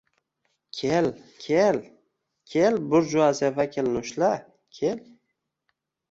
—Kel, 0.77 1.07
kel! 1.43 1.75
Kel, 2.53 2.75
burjuaziya 2.93 3.51
vakilini 3.59 3.99
ushla! 4.07 4.31
Kel 4.79 4.99